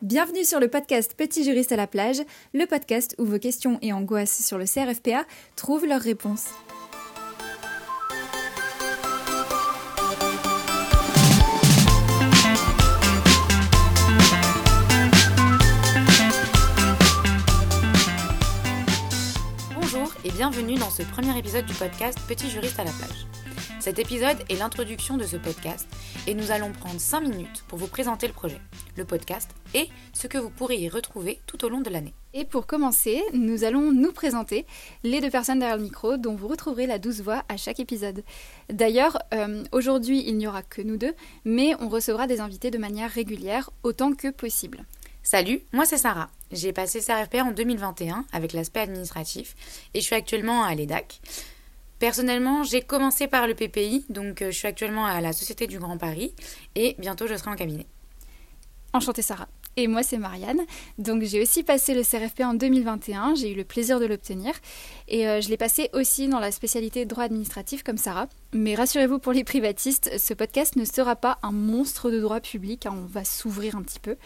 [0.00, 2.20] Bienvenue sur le podcast Petit juriste à la plage,
[2.54, 5.24] le podcast où vos questions et angoisses sur le CRFPA
[5.56, 6.50] trouvent leurs réponses.
[19.74, 23.26] Bonjour et bienvenue dans ce premier épisode du podcast Petit juriste à la plage.
[23.80, 25.86] Cet épisode est l'introduction de ce podcast
[26.26, 28.60] et nous allons prendre 5 minutes pour vous présenter le projet,
[28.96, 32.12] le podcast et ce que vous pourrez y retrouver tout au long de l'année.
[32.34, 34.66] Et pour commencer, nous allons nous présenter
[35.04, 38.24] les deux personnes derrière le micro dont vous retrouverez la douce voix à chaque épisode.
[38.68, 42.78] D'ailleurs, euh, aujourd'hui il n'y aura que nous deux, mais on recevra des invités de
[42.78, 44.86] manière régulière autant que possible.
[45.22, 46.30] Salut, moi c'est Sarah.
[46.50, 49.54] J'ai passé CRFP en 2021 avec l'aspect administratif
[49.94, 51.20] et je suis actuellement à l'EDAC.
[51.98, 55.78] Personnellement, j'ai commencé par le PPI, donc euh, je suis actuellement à la Société du
[55.78, 56.32] Grand Paris
[56.76, 57.86] et bientôt je serai en cabinet.
[58.92, 59.48] Enchantée Sarah.
[59.78, 60.62] Et moi c'est Marianne.
[60.98, 64.52] Donc j'ai aussi passé le CRFP en 2021, j'ai eu le plaisir de l'obtenir
[65.06, 68.26] et euh, je l'ai passé aussi dans la spécialité droit administratif comme Sarah.
[68.52, 72.86] Mais rassurez-vous pour les privatistes, ce podcast ne sera pas un monstre de droit public,
[72.86, 74.16] hein, on va s'ouvrir un petit peu.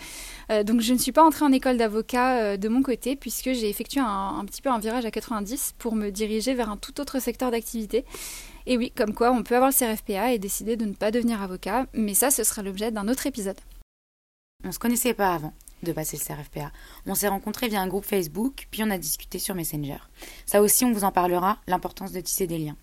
[0.51, 3.53] Euh, donc je ne suis pas entrée en école d'avocat euh, de mon côté puisque
[3.53, 4.07] j'ai effectué un,
[4.41, 7.51] un petit peu un virage à 90 pour me diriger vers un tout autre secteur
[7.51, 8.07] d'activité.
[8.65, 11.43] Et oui, comme quoi on peut avoir le CRFPA et décider de ne pas devenir
[11.43, 13.59] avocat, mais ça ce sera l'objet d'un autre épisode.
[14.65, 16.71] On se connaissait pas avant de passer le CRFPA.
[17.07, 19.99] On s'est rencontrés via un groupe Facebook, puis on a discuté sur Messenger.
[20.47, 22.77] Ça aussi, on vous en parlera, l'importance de tisser des liens.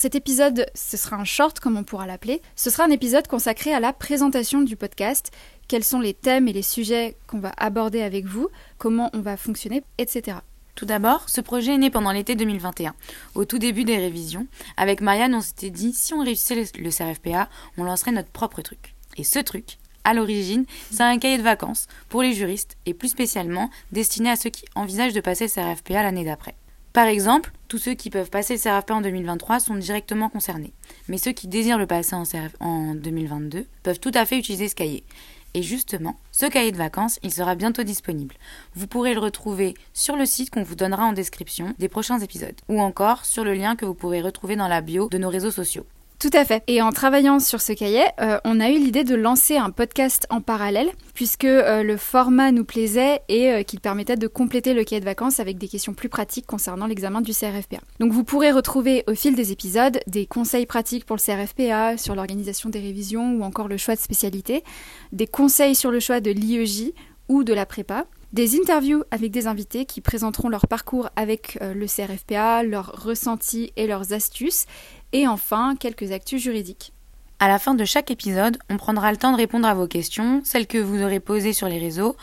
[0.00, 2.40] Cet épisode, ce sera un short, comme on pourra l'appeler.
[2.54, 5.32] Ce sera un épisode consacré à la présentation du podcast,
[5.66, 9.36] quels sont les thèmes et les sujets qu'on va aborder avec vous, comment on va
[9.36, 10.38] fonctionner, etc.
[10.76, 12.94] Tout d'abord, ce projet est né pendant l'été 2021,
[13.34, 14.46] au tout début des révisions.
[14.76, 18.94] Avec Marianne, on s'était dit, si on réussissait le CRFPA, on lancerait notre propre truc.
[19.16, 19.78] Et ce truc,
[20.08, 24.36] à l'origine, c'est un cahier de vacances pour les juristes et plus spécialement destiné à
[24.36, 26.54] ceux qui envisagent de passer le CRFPA l'année d'après.
[26.94, 30.72] Par exemple, tous ceux qui peuvent passer le CRFPA en 2023 sont directement concernés,
[31.08, 32.24] mais ceux qui désirent le passer en,
[32.60, 35.04] en 2022 peuvent tout à fait utiliser ce cahier.
[35.52, 38.34] Et justement, ce cahier de vacances, il sera bientôt disponible.
[38.74, 42.58] Vous pourrez le retrouver sur le site qu'on vous donnera en description des prochains épisodes,
[42.68, 45.50] ou encore sur le lien que vous pourrez retrouver dans la bio de nos réseaux
[45.50, 45.86] sociaux.
[46.18, 46.64] Tout à fait.
[46.66, 50.26] Et en travaillant sur ce cahier, euh, on a eu l'idée de lancer un podcast
[50.30, 54.82] en parallèle, puisque euh, le format nous plaisait et euh, qu'il permettait de compléter le
[54.82, 57.78] cahier de vacances avec des questions plus pratiques concernant l'examen du CRFPA.
[58.00, 62.16] Donc vous pourrez retrouver au fil des épisodes des conseils pratiques pour le CRFPA, sur
[62.16, 64.64] l'organisation des révisions ou encore le choix de spécialité,
[65.12, 66.94] des conseils sur le choix de l'IEJ
[67.28, 71.86] ou de la prépa, des interviews avec des invités qui présenteront leur parcours avec le
[71.86, 74.66] CRFPA, leurs ressentis et leurs astuces,
[75.12, 76.92] et enfin quelques actus juridiques.
[77.40, 80.42] À la fin de chaque épisode, on prendra le temps de répondre à vos questions,
[80.44, 82.16] celles que vous aurez posées sur les réseaux.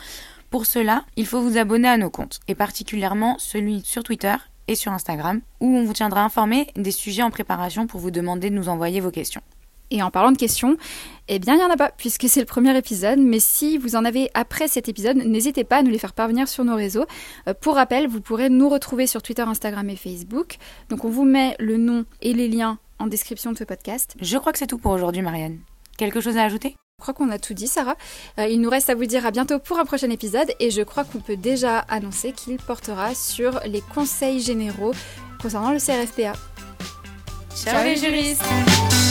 [0.49, 4.35] Pour cela, il faut vous abonner à nos comptes, et particulièrement celui sur Twitter
[4.67, 8.49] et sur Instagram, où on vous tiendra informé des sujets en préparation pour vous demander
[8.49, 9.41] de nous envoyer vos questions.
[9.91, 10.77] Et en parlant de questions,
[11.27, 13.19] eh bien, il n'y en a pas, puisque c'est le premier épisode.
[13.19, 16.47] Mais si vous en avez après cet épisode, n'hésitez pas à nous les faire parvenir
[16.47, 17.05] sur nos réseaux.
[17.47, 20.57] Euh, pour rappel, vous pourrez nous retrouver sur Twitter, Instagram et Facebook.
[20.89, 24.15] Donc, on vous met le nom et les liens en description de ce podcast.
[24.21, 25.59] Je crois que c'est tout pour aujourd'hui, Marianne.
[25.97, 26.75] Quelque chose à ajouter?
[26.99, 27.97] Je crois qu'on a tout dit, Sarah.
[28.39, 30.81] Euh, il nous reste à vous dire à bientôt pour un prochain épisode et je
[30.81, 34.93] crois qu'on peut déjà annoncer qu'il portera sur les conseils généraux
[35.41, 36.33] concernant le CRFPA.
[37.53, 39.04] Ciao, Ciao les juristes